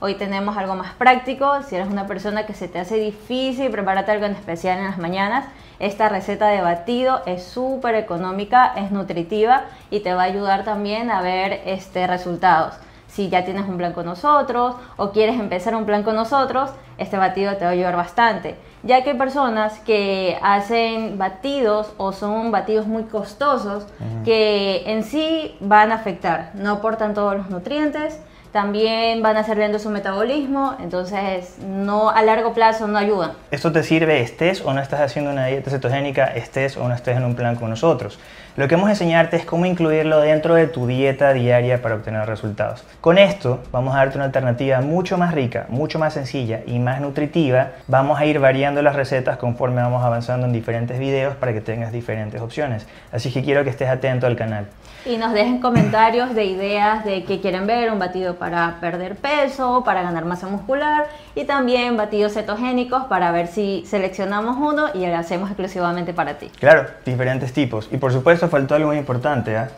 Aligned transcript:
Hoy 0.00 0.14
tenemos 0.14 0.56
algo 0.56 0.76
más 0.76 0.92
práctico, 0.92 1.60
si 1.64 1.74
eres 1.74 1.88
una 1.88 2.06
persona 2.06 2.46
que 2.46 2.54
se 2.54 2.68
te 2.68 2.78
hace 2.78 2.98
difícil 2.98 3.68
prepararte 3.72 4.12
algo 4.12 4.26
en 4.26 4.32
especial 4.32 4.78
en 4.78 4.84
las 4.84 4.98
mañanas, 4.98 5.46
esta 5.80 6.08
receta 6.08 6.46
de 6.46 6.60
batido 6.60 7.20
es 7.26 7.42
súper 7.42 7.96
económica, 7.96 8.74
es 8.76 8.92
nutritiva 8.92 9.64
y 9.90 10.00
te 10.00 10.14
va 10.14 10.22
a 10.22 10.26
ayudar 10.26 10.62
también 10.62 11.10
a 11.10 11.20
ver 11.20 11.62
este, 11.66 12.06
resultados. 12.06 12.74
Si 13.08 13.28
ya 13.28 13.44
tienes 13.44 13.68
un 13.68 13.76
plan 13.76 13.92
con 13.92 14.06
nosotros 14.06 14.76
o 14.98 15.10
quieres 15.10 15.40
empezar 15.40 15.74
un 15.74 15.84
plan 15.84 16.04
con 16.04 16.14
nosotros, 16.14 16.70
este 16.96 17.16
batido 17.16 17.56
te 17.56 17.64
va 17.64 17.70
a 17.70 17.74
ayudar 17.74 17.96
bastante. 17.96 18.54
Ya 18.84 19.02
que 19.02 19.10
hay 19.10 19.16
personas 19.16 19.80
que 19.80 20.38
hacen 20.42 21.18
batidos 21.18 21.92
o 21.96 22.12
son 22.12 22.52
batidos 22.52 22.86
muy 22.86 23.04
costosos 23.04 23.84
que 24.24 24.84
en 24.86 25.02
sí 25.02 25.56
van 25.58 25.90
a 25.90 25.96
afectar, 25.96 26.52
no 26.54 26.74
aportan 26.74 27.14
todos 27.14 27.36
los 27.36 27.50
nutrientes 27.50 28.20
también 28.52 29.22
van 29.22 29.36
a 29.36 29.44
ser 29.44 29.58
viendo 29.58 29.78
su 29.78 29.90
metabolismo, 29.90 30.76
entonces 30.80 31.56
no 31.66 32.10
a 32.10 32.22
largo 32.22 32.54
plazo 32.54 32.88
no 32.88 32.98
ayudan. 32.98 33.32
Esto 33.50 33.72
te 33.72 33.82
sirve 33.82 34.20
estés 34.20 34.62
o 34.64 34.72
no 34.72 34.80
estás 34.80 35.00
haciendo 35.00 35.30
una 35.30 35.46
dieta 35.46 35.70
cetogénica, 35.70 36.24
estés 36.26 36.76
o 36.76 36.88
no 36.88 36.94
estés 36.94 37.16
en 37.16 37.24
un 37.24 37.34
plan 37.34 37.56
con 37.56 37.70
nosotros. 37.70 38.18
Lo 38.58 38.66
que 38.66 38.74
vamos 38.74 38.88
a 38.88 38.92
enseñarte 38.94 39.36
es 39.36 39.44
cómo 39.44 39.66
incluirlo 39.66 40.20
dentro 40.20 40.56
de 40.56 40.66
tu 40.66 40.88
dieta 40.88 41.32
diaria 41.32 41.80
para 41.80 41.94
obtener 41.94 42.26
resultados. 42.26 42.82
Con 43.00 43.16
esto 43.16 43.60
vamos 43.70 43.94
a 43.94 43.98
darte 43.98 44.16
una 44.16 44.24
alternativa 44.24 44.80
mucho 44.80 45.16
más 45.16 45.32
rica, 45.32 45.66
mucho 45.68 46.00
más 46.00 46.14
sencilla 46.14 46.62
y 46.66 46.80
más 46.80 47.00
nutritiva. 47.00 47.68
Vamos 47.86 48.18
a 48.18 48.26
ir 48.26 48.40
variando 48.40 48.82
las 48.82 48.96
recetas 48.96 49.36
conforme 49.36 49.80
vamos 49.80 50.04
avanzando 50.04 50.46
en 50.46 50.52
diferentes 50.52 50.98
videos 50.98 51.36
para 51.36 51.52
que 51.52 51.60
tengas 51.60 51.92
diferentes 51.92 52.40
opciones. 52.40 52.84
Así 53.12 53.32
que 53.32 53.44
quiero 53.44 53.62
que 53.62 53.70
estés 53.70 53.88
atento 53.88 54.26
al 54.26 54.34
canal. 54.34 54.66
Y 55.06 55.18
nos 55.18 55.32
dejen 55.32 55.60
comentarios 55.60 56.34
de 56.34 56.44
ideas 56.44 57.04
de 57.04 57.22
qué 57.22 57.40
quieren 57.40 57.66
ver, 57.68 57.92
un 57.92 58.00
batido 58.00 58.37
para 58.38 58.78
perder 58.80 59.16
peso, 59.16 59.82
para 59.84 60.02
ganar 60.02 60.24
masa 60.24 60.46
muscular 60.46 61.06
y 61.34 61.44
también 61.44 61.96
batidos 61.96 62.34
cetogénicos 62.34 63.04
para 63.04 63.32
ver 63.32 63.48
si 63.48 63.84
seleccionamos 63.86 64.56
uno 64.56 64.88
y 64.94 65.06
lo 65.06 65.16
hacemos 65.16 65.50
exclusivamente 65.50 66.12
para 66.12 66.38
ti. 66.38 66.50
Claro, 66.58 66.86
diferentes 67.04 67.52
tipos. 67.52 67.88
Y 67.90 67.98
por 67.98 68.12
supuesto 68.12 68.48
faltó 68.48 68.74
algo 68.74 68.88
muy 68.88 68.98
importante, 68.98 69.56
¿ah? 69.56 69.68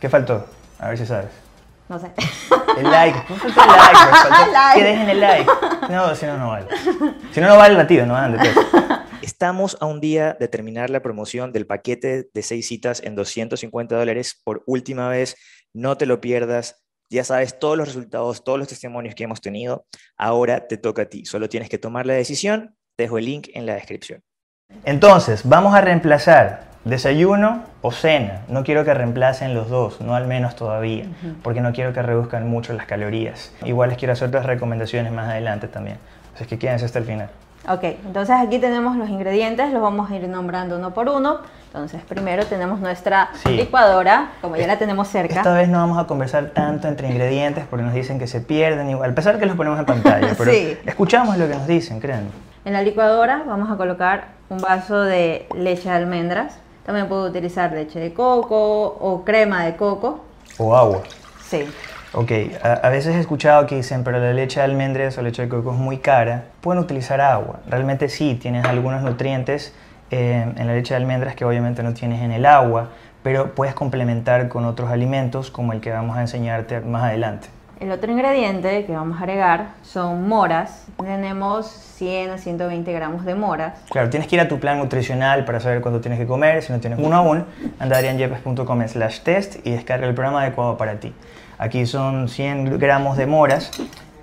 ¿Qué 0.00 0.08
faltó? 0.08 0.46
A 0.78 0.88
ver 0.88 0.98
si 0.98 1.06
sabes. 1.06 1.30
No 1.88 1.98
sé. 1.98 2.10
El 2.76 2.84
like. 2.84 3.18
¿Cómo 3.28 3.38
faltó 3.38 3.60
el 3.60 3.66
like? 3.68 3.96
Faltó 4.28 4.52
Like. 4.52 4.78
Que 4.78 4.84
dejen 4.84 5.08
el 5.10 5.20
like. 5.20 5.50
No, 5.90 6.14
si 6.14 6.26
no, 6.26 6.38
no 6.38 6.48
vale. 6.48 6.66
Si 7.32 7.40
no, 7.40 7.48
no 7.48 7.56
vale 7.56 7.72
el 7.72 7.76
batido, 7.76 8.06
no 8.06 8.14
van 8.14 8.32
de 8.32 8.38
peso. 8.38 8.60
Estamos 9.22 9.76
a 9.80 9.86
un 9.86 10.00
día 10.00 10.36
de 10.38 10.48
terminar 10.48 10.90
la 10.90 11.00
promoción 11.00 11.52
del 11.52 11.66
paquete 11.66 12.28
de 12.32 12.42
seis 12.42 12.68
citas 12.68 13.02
en 13.02 13.14
250 13.14 13.96
dólares 13.96 14.40
por 14.44 14.62
última 14.66 15.08
vez. 15.08 15.36
No 15.72 15.96
te 15.96 16.06
lo 16.06 16.20
pierdas. 16.20 16.83
Ya 17.14 17.22
sabes 17.22 17.60
todos 17.60 17.78
los 17.78 17.86
resultados, 17.86 18.42
todos 18.42 18.58
los 18.58 18.66
testimonios 18.66 19.14
que 19.14 19.22
hemos 19.22 19.40
tenido. 19.40 19.86
Ahora 20.16 20.66
te 20.66 20.76
toca 20.76 21.02
a 21.02 21.04
ti. 21.04 21.24
Solo 21.24 21.48
tienes 21.48 21.68
que 21.68 21.78
tomar 21.78 22.06
la 22.06 22.14
decisión. 22.14 22.76
Te 22.96 23.04
dejo 23.04 23.18
el 23.18 23.26
link 23.26 23.48
en 23.54 23.66
la 23.66 23.74
descripción. 23.74 24.20
Entonces, 24.84 25.42
vamos 25.44 25.76
a 25.76 25.80
reemplazar 25.80 26.64
desayuno 26.84 27.64
o 27.82 27.92
cena. 27.92 28.44
No 28.48 28.64
quiero 28.64 28.84
que 28.84 28.94
reemplacen 28.94 29.54
los 29.54 29.68
dos, 29.68 30.00
no 30.00 30.16
al 30.16 30.26
menos 30.26 30.56
todavía, 30.56 31.06
porque 31.44 31.60
no 31.60 31.72
quiero 31.72 31.92
que 31.92 32.02
reduzcan 32.02 32.48
mucho 32.48 32.72
las 32.72 32.86
calorías. 32.86 33.52
Igual 33.64 33.90
les 33.90 33.98
quiero 33.98 34.12
hacer 34.12 34.28
otras 34.28 34.46
recomendaciones 34.46 35.12
más 35.12 35.28
adelante 35.28 35.68
también. 35.68 35.98
Así 36.34 36.46
que 36.46 36.58
quédense 36.58 36.84
hasta 36.84 36.98
el 36.98 37.04
final. 37.04 37.30
Ok, 37.68 37.82
entonces 37.82 38.36
aquí 38.38 38.58
tenemos 38.58 38.96
los 38.96 39.08
ingredientes, 39.08 39.72
los 39.72 39.80
vamos 39.80 40.10
a 40.10 40.16
ir 40.16 40.28
nombrando 40.28 40.76
uno 40.76 40.92
por 40.92 41.08
uno. 41.08 41.38
Entonces 41.66 42.02
primero 42.02 42.44
tenemos 42.46 42.78
nuestra 42.78 43.30
Sí. 43.42 43.48
licuadora, 43.50 44.28
como 44.42 44.56
ya 44.56 44.66
la 44.66 44.78
tenemos 44.78 45.08
cerca. 45.08 45.36
Esta 45.36 45.54
vez 45.54 45.68
no 45.68 45.78
vamos 45.78 45.98
a 45.98 46.06
conversar 46.06 46.50
tanto 46.50 46.86
entre 46.88 47.08
ingredientes 47.08 47.64
porque 47.68 47.84
nos 47.84 47.94
dicen 47.94 48.18
que 48.18 48.26
se 48.26 48.40
pierden 48.40 48.90
igual, 48.90 49.10
a 49.10 49.14
pesar 49.14 49.38
que 49.38 49.46
los 49.46 49.56
ponemos 49.56 49.78
en 49.78 49.86
pantalla, 49.86 50.34
pero 50.38 50.50
Sí. 50.52 50.76
escuchamos 50.86 51.36
lo 51.38 51.48
que 51.48 51.54
nos 51.54 51.66
dicen, 51.66 52.00
créanme. 52.00 52.28
En 52.64 52.74
la 52.74 52.82
licuadora 52.82 53.42
vamos 53.46 53.70
a 53.70 53.76
colocar 53.76 54.28
un 54.50 54.58
vaso 54.58 55.00
de 55.00 55.46
leche 55.54 55.88
de 55.88 55.94
almendras. 55.96 56.58
También 56.86 57.08
puedo 57.08 57.24
utilizar 57.26 57.72
leche 57.72 57.98
de 57.98 58.12
coco 58.12 58.84
o 59.00 59.24
crema 59.24 59.64
de 59.64 59.74
coco. 59.74 60.20
O 60.58 60.76
agua. 60.76 61.00
Sí. 61.42 61.64
Ok, 62.16 62.30
a, 62.62 62.74
a 62.74 62.90
veces 62.90 63.16
he 63.16 63.20
escuchado 63.20 63.66
que 63.66 63.74
dicen, 63.76 64.04
pero 64.04 64.20
la 64.20 64.32
leche 64.32 64.60
de 64.60 64.64
almendras 64.64 65.18
o 65.18 65.22
leche 65.22 65.42
de 65.42 65.48
coco 65.48 65.72
es 65.72 65.78
muy 65.78 65.98
cara. 65.98 66.44
Pueden 66.60 66.80
utilizar 66.80 67.20
agua. 67.20 67.58
Realmente 67.68 68.08
sí, 68.08 68.38
tienes 68.40 68.64
algunos 68.64 69.02
nutrientes 69.02 69.74
eh, 70.12 70.46
en 70.56 70.66
la 70.66 70.74
leche 70.74 70.94
de 70.94 70.98
almendras 70.98 71.34
que 71.34 71.44
obviamente 71.44 71.82
no 71.82 71.92
tienes 71.92 72.22
en 72.22 72.30
el 72.30 72.46
agua, 72.46 72.90
pero 73.24 73.54
puedes 73.56 73.74
complementar 73.74 74.48
con 74.48 74.64
otros 74.64 74.90
alimentos 74.90 75.50
como 75.50 75.72
el 75.72 75.80
que 75.80 75.90
vamos 75.90 76.16
a 76.16 76.20
enseñarte 76.20 76.78
más 76.80 77.02
adelante. 77.02 77.48
El 77.80 77.90
otro 77.90 78.12
ingrediente 78.12 78.84
que 78.84 78.92
vamos 78.92 79.18
a 79.18 79.22
agregar 79.24 79.70
son 79.82 80.28
moras. 80.28 80.86
Tenemos 80.96 81.66
100 81.66 82.30
a 82.30 82.38
120 82.38 82.92
gramos 82.92 83.24
de 83.24 83.34
moras. 83.34 83.80
Claro, 83.90 84.08
tienes 84.08 84.28
que 84.28 84.36
ir 84.36 84.40
a 84.40 84.46
tu 84.46 84.60
plan 84.60 84.78
nutricional 84.78 85.44
para 85.44 85.58
saber 85.58 85.80
cuánto 85.80 86.00
tienes 86.00 86.20
que 86.20 86.26
comer. 86.26 86.62
Si 86.62 86.72
no 86.72 86.78
tienes 86.78 87.00
uno 87.00 87.16
aún, 87.16 87.44
anda 87.80 87.98
a 87.98 88.88
slash 88.88 89.20
test 89.20 89.66
y 89.66 89.72
descarga 89.72 90.06
el 90.06 90.14
programa 90.14 90.42
adecuado 90.42 90.76
para 90.76 91.00
ti. 91.00 91.12
Aquí 91.64 91.86
son 91.86 92.28
100 92.28 92.78
gramos 92.78 93.16
de 93.16 93.24
moras 93.24 93.70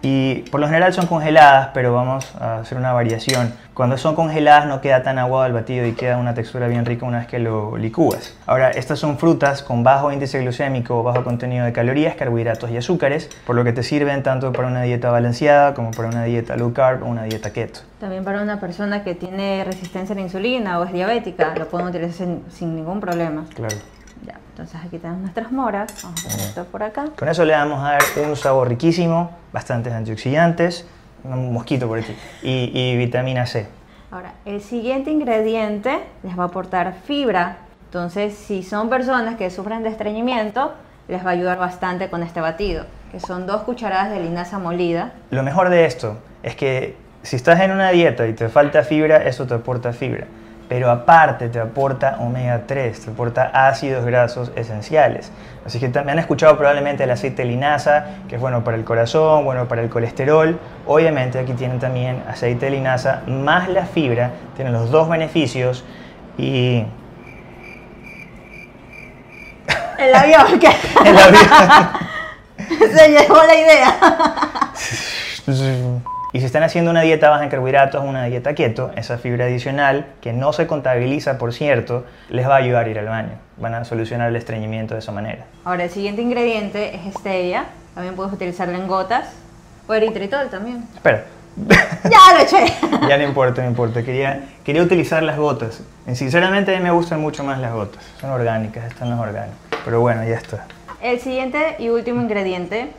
y 0.04 0.44
por 0.52 0.60
lo 0.60 0.68
general 0.68 0.94
son 0.94 1.08
congeladas, 1.08 1.70
pero 1.74 1.92
vamos 1.92 2.36
a 2.40 2.58
hacer 2.58 2.78
una 2.78 2.94
variación. 2.94 3.52
Cuando 3.74 3.98
son 3.98 4.14
congeladas 4.14 4.68
no 4.68 4.80
queda 4.80 5.02
tan 5.02 5.18
aguado 5.18 5.48
el 5.48 5.54
batido 5.54 5.88
y 5.88 5.94
queda 5.94 6.18
una 6.18 6.36
textura 6.36 6.68
bien 6.68 6.86
rica 6.86 7.04
una 7.04 7.18
vez 7.18 7.28
que 7.28 7.40
lo 7.40 7.78
licúas. 7.78 8.38
Ahora, 8.46 8.70
estas 8.70 9.00
son 9.00 9.18
frutas 9.18 9.64
con 9.64 9.84
bajo 9.84 10.12
índice 10.12 10.40
glucémico, 10.40 11.02
bajo 11.02 11.24
contenido 11.24 11.66
de 11.66 11.74
calorías, 11.74 12.14
carbohidratos 12.14 12.70
y 12.70 12.78
azúcares, 12.78 13.28
por 13.48 13.56
lo 13.56 13.64
que 13.64 13.74
te 13.74 13.82
sirven 13.82 14.22
tanto 14.22 14.54
para 14.54 14.68
una 14.68 14.84
dieta 14.84 15.10
balanceada 15.10 15.74
como 15.74 15.90
para 15.90 16.10
una 16.10 16.24
dieta 16.26 16.56
low 16.58 16.74
carb 16.74 17.02
o 17.02 17.08
una 17.08 17.24
dieta 17.24 17.52
keto. 17.54 17.80
También 18.00 18.24
para 18.24 18.44
una 18.44 18.60
persona 18.60 19.04
que 19.04 19.16
tiene 19.16 19.64
resistencia 19.64 20.14
a 20.14 20.16
la 20.16 20.22
insulina 20.22 20.80
o 20.80 20.84
es 20.84 20.94
diabética, 20.94 21.56
lo 21.58 21.68
podemos 21.70 21.90
utilizar 21.90 22.14
sin, 22.14 22.44
sin 22.52 22.76
ningún 22.76 23.00
problema. 23.00 23.46
Claro. 23.56 23.78
Ya, 24.26 24.36
entonces 24.52 24.80
aquí 24.84 24.98
tenemos 24.98 25.22
nuestras 25.22 25.52
moras. 25.52 25.92
Vamos 26.04 26.26
a 26.26 26.30
poner 26.30 26.48
esto 26.48 26.66
por 26.66 26.84
acá. 26.84 27.06
Con 27.18 27.28
eso 27.28 27.44
le 27.46 27.54
vamos 27.54 27.80
a 27.80 27.94
dar 27.94 28.02
un 28.28 28.36
sabor 28.36 28.70
riquísimo, 28.70 29.32
bastantes 29.52 29.94
antioxidantes, 29.94 30.86
un 31.24 31.54
mosquito 31.54 31.88
por 31.88 32.00
aquí, 32.00 32.16
y, 32.44 32.72
y 32.74 32.98
vitamina 32.98 33.46
C. 33.46 33.68
Ahora, 34.12 34.34
el 34.46 34.62
siguiente 34.62 35.10
ingrediente 35.10 36.00
les 36.24 36.38
va 36.38 36.44
a 36.44 36.48
aportar 36.48 36.94
fibra. 37.06 37.58
Entonces, 37.86 38.36
si 38.36 38.64
son 38.64 38.90
personas 38.90 39.36
que 39.36 39.50
sufren 39.50 39.84
de 39.84 39.90
estreñimiento, 39.90 40.74
les 41.08 41.26
va 41.26 41.30
a 41.30 41.34
ayudar 41.34 41.58
bastante 41.58 42.10
con 42.10 42.24
este 42.24 42.42
batido, 42.42 42.86
que 43.12 43.20
son 43.20 43.46
dos 43.48 43.64
cucharadas 43.64 44.12
de 44.12 44.20
linaza 44.20 44.60
molida. 44.60 45.14
Lo 45.30 45.44
mejor 45.44 45.70
de 45.70 45.86
esto 45.86 46.18
es 46.44 46.56
que 46.56 46.96
si 47.24 47.36
estás 47.36 47.60
en 47.60 47.72
una 47.72 47.90
dieta 47.92 48.28
y 48.28 48.34
te 48.34 48.50
falta 48.50 48.84
fibra, 48.84 49.18
eso 49.18 49.46
te 49.46 49.54
aporta 49.54 49.94
fibra. 49.94 50.28
Pero 50.72 50.90
aparte 50.90 51.50
te 51.50 51.60
aporta 51.60 52.16
omega 52.22 52.62
3, 52.66 52.98
te 53.02 53.12
aporta 53.12 53.52
ácidos 53.54 54.06
grasos 54.06 54.54
esenciales. 54.56 55.30
Así 55.66 55.82
que 55.82 55.90
también 55.90 56.18
han 56.18 56.20
escuchado 56.20 56.56
probablemente 56.58 57.04
el 57.04 57.12
aceite 57.12 57.42
de 57.42 57.50
linaza, 57.50 58.06
que 58.30 58.36
es 58.36 58.42
bueno 58.42 58.64
para 58.64 58.78
el 58.78 58.86
corazón, 58.86 59.44
bueno 59.44 59.68
para 59.68 59.82
el 59.82 59.90
colesterol. 59.90 60.58
Obviamente 60.88 61.40
aquí 61.40 61.52
tienen 61.52 61.78
también 61.80 62.24
aceite 62.26 62.68
de 62.68 62.72
linaza 62.72 63.20
más 63.28 63.68
la 63.68 63.86
fibra, 63.86 64.32
tienen 64.56 64.72
los 64.72 64.90
dos 64.92 65.10
beneficios 65.10 65.84
y 66.38 66.86
El 70.00 70.16
avión 70.16 70.58
que 70.58 70.68
el 71.06 71.18
avión- 71.18 71.90
se 72.96 73.10
llevó 73.10 73.44
la 73.44 73.56
idea. 73.56 73.94
Y 76.34 76.40
si 76.40 76.46
están 76.46 76.64
haciendo 76.64 76.92
una 76.92 77.02
dieta 77.02 77.30
baja 77.30 77.44
en 77.44 77.50
carbohidratos, 77.50 78.04
una 78.06 78.26
dieta 78.26 78.56
keto, 78.56 78.92
esa 78.96 79.18
fibra 79.18 79.46
adicional, 79.46 80.06
que 80.22 80.32
no 80.32 80.54
se 80.54 80.66
contabiliza 80.66 81.38
por 81.38 81.54
cierto, 81.54 82.06
les 82.30 82.48
va 82.48 82.56
a 82.56 82.58
ayudar 82.58 82.86
a 82.86 82.90
ir 82.90 83.00
al 83.00 83.08
baño. 83.08 83.34
Van 83.58 83.76
a 83.76 83.84
solucionar 83.84 84.30
el 84.30 84.38
estreñimiento 84.38 84.94
de 84.94 85.02
esa 85.02 85.12
manera. 85.12 85.46
Ahora, 85.66 85.84
el 85.84 85.90
siguiente 85.90 86.22
ingrediente 86.22 86.96
es 86.96 87.14
stevia. 87.16 87.66
También 87.94 88.16
puedes 88.16 88.32
utilizarlo 88.32 88.78
en 88.78 88.88
gotas. 88.88 89.30
O 89.88 89.94
eritritol 89.94 90.50
también. 90.50 90.86
Espera, 90.96 91.26
¡Ya 91.58 92.34
lo 92.34 92.40
eché! 92.40 92.74
ya 93.10 93.18
no 93.18 93.24
importa, 93.24 93.62
no 93.62 93.68
importa. 93.68 94.04
Quería, 94.04 94.46
quería 94.64 94.84
utilizar 94.84 95.22
las 95.24 95.38
gotas. 95.38 95.82
Y 96.08 96.16
sinceramente 96.16 96.74
a 96.74 96.78
mí 96.78 96.84
me 96.84 96.92
gustan 96.92 97.20
mucho 97.20 97.44
más 97.44 97.60
las 97.60 97.74
gotas. 97.74 98.04
Son 98.20 98.30
orgánicas, 98.30 98.86
estas 98.86 99.08
no 99.08 99.16
es 99.16 99.22
orgánicas. 99.22 99.58
Pero 99.84 100.00
bueno, 100.00 100.24
ya 100.24 100.36
está. 100.36 100.66
El 101.02 101.20
siguiente 101.20 101.76
y 101.80 101.90
último 101.90 102.22
ingrediente 102.22 102.92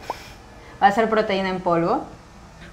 va 0.82 0.88
a 0.88 0.92
ser 0.92 1.08
proteína 1.08 1.48
en 1.48 1.60
polvo. 1.60 2.04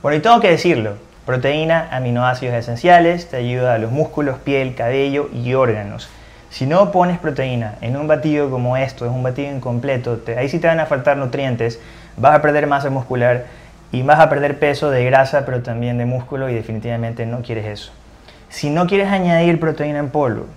Bueno, 0.01 0.17
y 0.17 0.21
tengo 0.21 0.39
que 0.39 0.49
decirlo. 0.49 0.93
Proteína, 1.25 1.89
aminoácidos 1.91 2.55
esenciales, 2.55 3.29
te 3.29 3.37
ayuda 3.37 3.75
a 3.75 3.77
los 3.77 3.91
músculos, 3.91 4.37
piel, 4.39 4.73
cabello 4.73 5.29
y 5.33 5.53
órganos. 5.53 6.09
Si 6.49 6.65
no 6.65 6.91
pones 6.91 7.19
proteína 7.19 7.75
en 7.81 7.95
un 7.97 8.07
batido 8.07 8.49
como 8.49 8.77
esto, 8.77 9.05
es 9.05 9.11
un 9.11 9.21
batido 9.21 9.51
incompleto, 9.55 10.17
te- 10.17 10.37
ahí 10.39 10.49
sí 10.49 10.57
te 10.57 10.65
van 10.65 10.79
a 10.79 10.87
faltar 10.87 11.17
nutrientes, 11.17 11.79
vas 12.17 12.33
a 12.33 12.41
perder 12.41 12.65
masa 12.65 12.89
muscular 12.89 13.45
y 13.91 14.01
vas 14.01 14.19
a 14.19 14.29
perder 14.29 14.57
peso 14.57 14.89
de 14.89 15.05
grasa, 15.05 15.45
pero 15.45 15.61
también 15.61 15.99
de 15.99 16.05
músculo 16.05 16.49
y 16.49 16.55
definitivamente 16.55 17.27
no 17.27 17.41
quieres 17.43 17.65
eso. 17.67 17.91
Si 18.49 18.71
no 18.71 18.87
quieres 18.87 19.09
añadir 19.09 19.59
proteína 19.59 19.99
en 19.99 20.09
polvo 20.09 20.47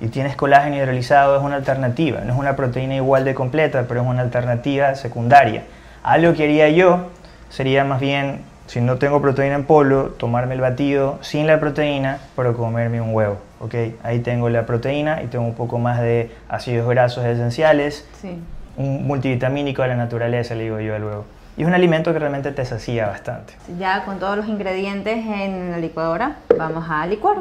y 0.00 0.06
tienes 0.06 0.36
colágeno 0.36 0.76
hidrolizado, 0.76 1.36
es 1.36 1.42
una 1.42 1.56
alternativa. 1.56 2.20
No 2.20 2.34
es 2.34 2.38
una 2.38 2.54
proteína 2.54 2.94
igual 2.94 3.24
de 3.24 3.34
completa, 3.34 3.86
pero 3.88 4.02
es 4.02 4.06
una 4.06 4.22
alternativa 4.22 4.94
secundaria. 4.94 5.64
Algo 6.04 6.32
que 6.34 6.44
haría 6.44 6.68
yo 6.68 7.08
sería 7.48 7.82
más 7.84 7.98
bien 7.98 8.42
si 8.70 8.80
no 8.80 8.98
tengo 8.98 9.20
proteína 9.20 9.56
en 9.56 9.64
polvo, 9.64 10.10
tomarme 10.16 10.54
el 10.54 10.60
batido 10.60 11.18
sin 11.22 11.48
la 11.48 11.58
proteína, 11.58 12.18
pero 12.36 12.56
comerme 12.56 13.00
un 13.00 13.12
huevo. 13.12 13.38
¿ok? 13.58 13.74
Ahí 14.04 14.20
tengo 14.20 14.48
la 14.48 14.64
proteína 14.64 15.24
y 15.24 15.26
tengo 15.26 15.44
un 15.44 15.54
poco 15.56 15.78
más 15.80 16.00
de 16.00 16.30
ácidos 16.48 16.88
grasos 16.88 17.24
esenciales, 17.24 18.06
Sí. 18.20 18.38
un 18.76 19.08
multivitamínico 19.08 19.82
de 19.82 19.88
la 19.88 19.96
naturaleza, 19.96 20.54
le 20.54 20.62
digo 20.62 20.78
yo 20.78 20.94
al 20.94 21.02
huevo. 21.02 21.24
Y 21.56 21.62
es 21.62 21.66
un 21.66 21.74
alimento 21.74 22.12
que 22.12 22.20
realmente 22.20 22.52
te 22.52 22.64
sacía 22.64 23.08
bastante. 23.08 23.54
Ya 23.76 24.04
con 24.04 24.20
todos 24.20 24.36
los 24.36 24.46
ingredientes 24.46 25.16
en 25.16 25.72
la 25.72 25.78
licuadora, 25.78 26.36
vamos 26.56 26.84
a 26.88 27.04
licuar. 27.06 27.38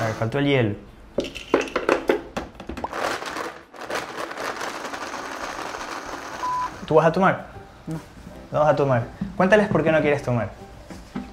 A 0.00 0.04
ver, 0.06 0.14
faltó 0.14 0.40
el 0.40 0.46
hielo. 0.46 0.74
¿Tú 6.86 6.94
vas 6.94 7.06
a 7.06 7.12
tomar? 7.12 7.46
No. 7.86 7.98
No 8.52 8.60
vas 8.60 8.68
a 8.72 8.76
tomar. 8.76 9.02
Cuéntales 9.36 9.68
por 9.68 9.82
qué 9.84 9.92
no 9.92 10.00
quieres 10.00 10.22
tomar. 10.22 10.48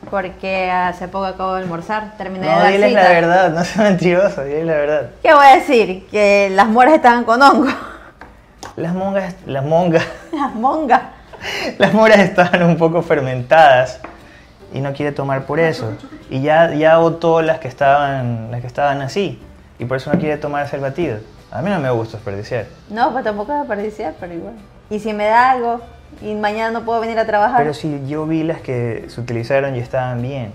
Porque 0.09 0.69
hace 0.69 1.07
poco 1.07 1.25
acabo 1.25 1.55
de 1.55 1.63
almorzar, 1.63 2.13
terminé 2.17 2.45
de 2.45 2.51
No, 2.51 2.59
dar 2.59 2.71
diles 2.71 2.94
la 2.94 3.00
cita. 3.01 3.13
verdad, 3.13 3.50
no 3.51 3.63
seas 3.63 3.77
mentiroso, 3.89 4.44
diles 4.44 4.65
la 4.65 4.73
verdad. 4.73 5.09
¿Qué 5.23 5.33
voy 5.33 5.45
a 5.45 5.55
decir? 5.55 6.07
Que 6.11 6.50
las 6.53 6.67
moras 6.67 6.94
estaban 6.95 7.23
con 7.23 7.41
hongo. 7.41 7.71
Las 8.75 8.94
mongas, 8.94 9.35
las 9.45 9.63
mongas, 9.65 10.03
Las 10.33 10.53
mongas. 10.55 11.01
las 11.77 11.94
moras 11.94 12.19
estaban 12.19 12.63
un 12.63 12.77
poco 12.77 13.01
fermentadas 13.01 14.00
y 14.73 14.81
no 14.81 14.94
quiere 14.94 15.11
tomar 15.11 15.45
por 15.45 15.59
eso. 15.59 15.94
Y 16.29 16.41
ya, 16.41 16.73
ya 16.73 16.97
botó 16.97 17.41
las 17.41 17.59
que 17.59 17.67
estaban, 17.67 18.50
las 18.51 18.61
que 18.61 18.67
estaban 18.67 19.01
así 19.01 19.41
y 19.79 19.85
por 19.85 19.97
eso 19.97 20.11
no 20.13 20.19
quiere 20.19 20.38
tomarse 20.38 20.75
el 20.75 20.81
batido. 20.81 21.19
A 21.51 21.61
mí 21.61 21.69
no 21.69 21.79
me 21.79 21.89
gusta 21.91 22.17
desperdiciar. 22.17 22.65
No, 22.89 23.11
pues 23.11 23.23
tampoco 23.23 23.53
desperdiciar, 23.53 24.13
pero 24.19 24.33
igual. 24.33 24.53
Y 24.89 25.00
si 25.00 25.13
me 25.13 25.25
da 25.25 25.51
algo 25.51 25.81
y 26.21 26.33
mañana 26.35 26.71
no 26.71 26.85
puedo 26.85 27.00
venir 27.00 27.18
a 27.19 27.25
trabajar. 27.25 27.57
Pero 27.57 27.74
si 27.74 28.06
yo 28.07 28.25
vi 28.25 28.44
las 28.44 28.62
que 28.62 29.06
se 29.07 29.19
utilizaron 29.19 29.75
y 29.75 29.80
estaban 29.80 30.21
bien. 30.21 30.53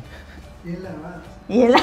Y 1.48 1.62
el... 1.62 1.75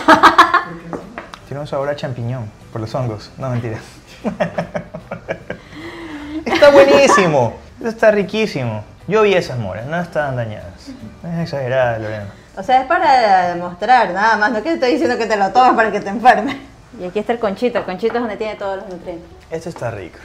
Tiene 1.48 1.62
un 1.62 1.68
sabor 1.68 1.90
a 1.90 1.96
champiñón 1.96 2.50
por 2.72 2.82
los 2.82 2.94
hongos. 2.96 3.32
No, 3.38 3.50
mentira. 3.50 3.78
está 6.46 6.72
buenísimo. 6.72 7.56
Eso 7.80 7.90
está 7.90 8.12
riquísimo. 8.12 8.84
Yo 9.08 9.22
vi 9.22 9.36
esas 9.36 9.60
moras, 9.60 9.86
no 9.86 10.00
estaban 10.00 10.36
dañadas. 10.36 10.90
No 11.22 11.30
es 11.30 11.44
exagerada, 11.44 12.00
Lorena. 12.00 12.34
O 12.58 12.64
sea, 12.64 12.82
es 12.82 12.88
para 12.88 13.54
demostrar, 13.54 14.12
nada 14.12 14.38
más. 14.38 14.52
No 14.52 14.58
que 14.58 14.70
te 14.70 14.74
estoy 14.76 14.92
diciendo 14.94 15.18
que 15.18 15.28
te 15.28 15.36
lo 15.36 15.52
tomes 15.52 15.76
para 15.76 15.92
que 15.92 16.00
te 16.00 16.10
enfermes. 16.10 16.56
Y 17.00 17.06
aquí 17.06 17.20
está 17.20 17.34
el 17.34 17.40
conchito. 17.40 17.80
El 17.80 17.86
conchito 17.86 18.16
es 18.16 18.22
donde 18.22 18.38
tiene 18.38 18.56
todos 18.56 18.78
los 18.78 18.90
nutrientes. 18.90 19.30
Esto 19.52 19.70
está 19.70 19.92
rico. 19.92 20.18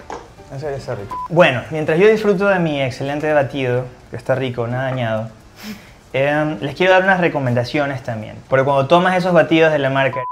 Bueno, 1.28 1.62
mientras 1.70 1.98
yo 1.98 2.08
disfruto 2.08 2.48
de 2.48 2.58
mi 2.58 2.82
excelente 2.82 3.32
batido, 3.32 3.84
que 4.10 4.16
está 4.16 4.34
rico, 4.34 4.66
nada 4.66 4.90
dañado, 4.90 5.28
em, 6.12 6.58
les 6.60 6.74
quiero 6.74 6.92
dar 6.92 7.04
unas 7.04 7.20
recomendaciones 7.20 8.02
también. 8.02 8.36
Porque 8.48 8.64
cuando 8.64 8.88
tomas 8.88 9.16
esos 9.16 9.32
batidos 9.32 9.72
de 9.72 9.78
la 9.78 9.90
marca 9.90 10.24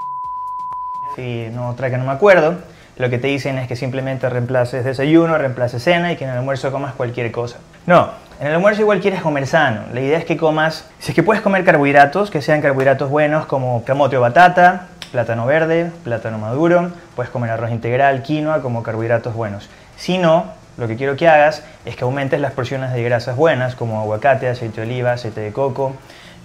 y 1.16 1.48
no 1.52 1.68
otra 1.68 1.90
que 1.90 1.98
no 1.98 2.04
me 2.04 2.12
acuerdo, 2.12 2.56
lo 2.96 3.10
que 3.10 3.18
te 3.18 3.28
dicen 3.28 3.58
es 3.58 3.68
que 3.68 3.76
simplemente 3.76 4.28
reemplaces 4.28 4.84
desayuno, 4.84 5.38
reemplaces 5.38 5.84
cena 5.84 6.10
y 6.10 6.16
que 6.16 6.24
en 6.24 6.30
el 6.30 6.38
almuerzo 6.38 6.72
comas 6.72 6.94
cualquier 6.94 7.30
cosa. 7.30 7.58
No, 7.86 8.10
en 8.40 8.48
el 8.48 8.54
almuerzo 8.54 8.82
igual 8.82 9.00
quieres 9.00 9.22
comer 9.22 9.46
sano. 9.46 9.82
La 9.92 10.00
idea 10.00 10.18
es 10.18 10.24
que 10.24 10.36
comas, 10.36 10.88
si 10.98 11.12
es 11.12 11.14
que 11.14 11.22
puedes 11.22 11.42
comer 11.42 11.64
carbohidratos, 11.64 12.30
que 12.30 12.42
sean 12.42 12.60
carbohidratos 12.60 13.08
buenos 13.08 13.46
como 13.46 13.84
camote 13.84 14.16
o 14.16 14.20
batata, 14.20 14.88
plátano 15.12 15.46
verde, 15.46 15.92
plátano 16.02 16.38
maduro, 16.38 16.90
puedes 17.14 17.30
comer 17.30 17.52
arroz 17.52 17.70
integral, 17.70 18.22
quinoa 18.22 18.62
como 18.62 18.82
carbohidratos 18.82 19.34
buenos. 19.34 19.68
Si 19.98 20.16
no, 20.16 20.46
lo 20.76 20.86
que 20.86 20.96
quiero 20.96 21.16
que 21.16 21.28
hagas 21.28 21.64
es 21.84 21.96
que 21.96 22.04
aumentes 22.04 22.40
las 22.40 22.52
porciones 22.52 22.92
de 22.92 23.02
grasas 23.02 23.36
buenas 23.36 23.74
como 23.74 24.00
aguacate, 24.00 24.48
aceite 24.48 24.80
de 24.80 24.86
oliva, 24.86 25.12
aceite 25.12 25.40
de 25.40 25.52
coco, 25.52 25.96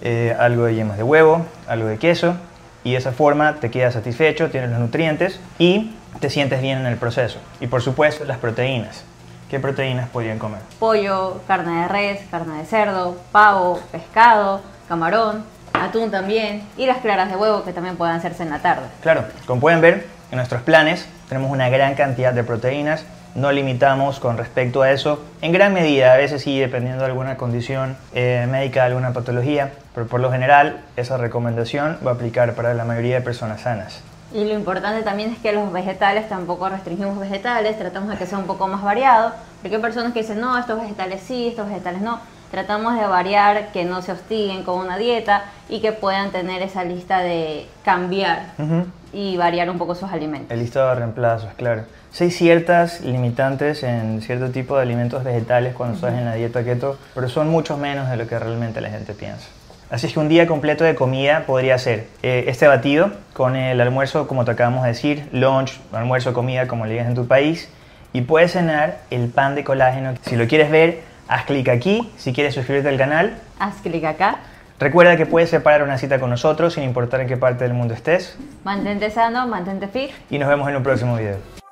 eh, 0.02 0.36
algo 0.38 0.64
de 0.64 0.74
yemas 0.74 0.96
de 0.96 1.04
huevo, 1.04 1.46
algo 1.68 1.86
de 1.86 1.98
queso 1.98 2.34
y 2.82 2.92
de 2.92 2.98
esa 2.98 3.12
forma 3.12 3.54
te 3.60 3.70
quedas 3.70 3.94
satisfecho, 3.94 4.50
tienes 4.50 4.70
los 4.70 4.80
nutrientes 4.80 5.38
y 5.58 5.94
te 6.18 6.30
sientes 6.30 6.60
bien 6.60 6.78
en 6.78 6.86
el 6.86 6.96
proceso. 6.96 7.38
Y 7.60 7.68
por 7.68 7.80
supuesto 7.80 8.24
las 8.24 8.38
proteínas. 8.38 9.04
¿Qué 9.48 9.60
proteínas 9.60 10.08
podrían 10.08 10.40
comer? 10.40 10.60
Pollo, 10.80 11.40
carne 11.46 11.82
de 11.82 11.88
res, 11.88 12.20
carne 12.30 12.58
de 12.58 12.64
cerdo, 12.64 13.16
pavo, 13.30 13.80
pescado, 13.92 14.62
camarón, 14.88 15.44
atún 15.72 16.10
también. 16.10 16.66
Y 16.76 16.86
las 16.86 16.98
claras 16.98 17.30
de 17.30 17.36
huevo 17.36 17.62
que 17.62 17.72
también 17.72 17.96
pueden 17.96 18.16
hacerse 18.16 18.42
en 18.42 18.50
la 18.50 18.58
tarde. 18.58 18.86
Claro, 19.00 19.24
como 19.46 19.60
pueden 19.60 19.80
ver, 19.80 20.08
en 20.32 20.38
nuestros 20.38 20.62
planes 20.62 21.06
tenemos 21.28 21.52
una 21.52 21.68
gran 21.68 21.94
cantidad 21.94 22.32
de 22.32 22.42
proteínas, 22.42 23.04
no 23.34 23.50
limitamos 23.52 24.20
con 24.20 24.36
respecto 24.36 24.82
a 24.82 24.90
eso, 24.90 25.22
en 25.42 25.52
gran 25.52 25.72
medida, 25.72 26.12
a 26.12 26.16
veces 26.16 26.42
sí, 26.42 26.58
dependiendo 26.58 27.00
de 27.00 27.06
alguna 27.06 27.36
condición 27.36 27.96
eh, 28.14 28.46
médica, 28.50 28.84
alguna 28.84 29.12
patología, 29.12 29.72
pero 29.94 30.06
por 30.06 30.20
lo 30.20 30.30
general 30.30 30.80
esa 30.96 31.16
recomendación 31.16 31.98
va 32.06 32.12
a 32.12 32.14
aplicar 32.14 32.54
para 32.54 32.74
la 32.74 32.84
mayoría 32.84 33.16
de 33.16 33.20
personas 33.20 33.62
sanas. 33.62 34.00
Y 34.32 34.44
lo 34.44 34.54
importante 34.54 35.02
también 35.02 35.32
es 35.32 35.38
que 35.38 35.52
los 35.52 35.72
vegetales 35.72 36.28
tampoco 36.28 36.68
restringimos 36.68 37.18
vegetales, 37.18 37.78
tratamos 37.78 38.10
de 38.10 38.16
que 38.16 38.26
sea 38.26 38.38
un 38.38 38.46
poco 38.46 38.66
más 38.66 38.82
variado, 38.82 39.32
porque 39.62 39.76
hay 39.76 39.82
personas 39.82 40.12
que 40.12 40.20
dicen, 40.20 40.40
no, 40.40 40.58
estos 40.58 40.80
vegetales 40.80 41.22
sí, 41.24 41.48
estos 41.48 41.68
vegetales 41.68 42.00
no. 42.00 42.18
Tratamos 42.50 42.94
de 42.98 43.06
variar, 43.06 43.72
que 43.72 43.84
no 43.84 44.02
se 44.02 44.12
hostiguen 44.12 44.62
con 44.62 44.78
una 44.78 44.96
dieta 44.96 45.44
y 45.68 45.80
que 45.80 45.92
puedan 45.92 46.30
tener 46.30 46.62
esa 46.62 46.84
lista 46.84 47.18
de 47.20 47.66
cambiar 47.84 48.52
Ujú. 48.58 48.86
Y 49.14 49.36
variar 49.36 49.70
un 49.70 49.78
poco 49.78 49.94
sus 49.94 50.10
alimentos. 50.10 50.50
El 50.50 50.58
listado 50.58 50.88
de 50.90 50.96
reemplazos, 50.96 51.52
claro. 51.54 51.82
Sí 52.10 52.24
hay 52.24 52.30
ciertas 52.30 53.00
limitantes 53.00 53.82
en 53.82 54.20
cierto 54.22 54.50
tipo 54.50 54.76
de 54.76 54.82
alimentos 54.82 55.24
vegetales 55.24 55.74
cuando 55.74 55.96
estás 55.96 56.14
en 56.14 56.24
la 56.24 56.34
dieta 56.34 56.64
keto, 56.64 56.98
pero 57.14 57.28
son 57.28 57.48
muchos 57.48 57.78
menos 57.78 58.08
de 58.10 58.16
lo 58.16 58.26
que 58.26 58.38
realmente 58.38 58.80
la 58.80 58.90
gente 58.90 59.14
piensa. 59.14 59.48
Así 59.90 60.06
es 60.06 60.12
que 60.12 60.20
un 60.20 60.28
día 60.28 60.46
completo 60.46 60.82
de 60.84 60.94
comida 60.94 61.44
podría 61.46 61.78
ser 61.78 62.08
eh, 62.22 62.44
este 62.48 62.66
batido 62.66 63.12
con 63.32 63.54
el 63.54 63.80
almuerzo, 63.80 64.26
como 64.26 64.44
te 64.44 64.50
acabamos 64.50 64.82
de 64.82 64.88
decir, 64.88 65.28
lunch, 65.32 65.78
almuerzo, 65.92 66.32
comida, 66.32 66.66
como 66.66 66.86
le 66.86 66.92
digas 66.92 67.06
en 67.06 67.14
tu 67.14 67.26
país, 67.26 67.68
y 68.12 68.22
puedes 68.22 68.52
cenar 68.52 68.98
el 69.10 69.28
pan 69.28 69.54
de 69.54 69.64
colágeno. 69.64 70.14
Si 70.22 70.36
lo 70.36 70.46
quieres 70.46 70.70
ver, 70.70 71.02
haz 71.28 71.44
clic 71.44 71.68
aquí. 71.68 72.10
Si 72.16 72.32
quieres 72.32 72.54
suscribirte 72.54 72.88
al 72.88 72.96
canal, 72.98 73.34
Haz 73.58 73.76
clic 73.82 74.04
acá, 74.04 74.38
recuerda 74.78 75.16
que 75.16 75.26
puedes 75.26 75.50
separar 75.50 75.82
una 75.82 75.98
cita 75.98 76.18
con 76.18 76.30
nosotros 76.30 76.74
sin 76.74 76.84
importar 76.84 77.20
en 77.20 77.28
qué 77.28 77.36
parte 77.36 77.64
del 77.64 77.74
mundo 77.74 77.94
estés, 77.94 78.36
mantente 78.64 79.10
sano, 79.10 79.46
mantente 79.46 79.88
fit. 79.88 80.10
y 80.30 80.38
nos 80.38 80.48
vemos 80.48 80.68
en 80.68 80.76
un 80.76 80.82
próximo 80.82 81.16
video. 81.16 81.63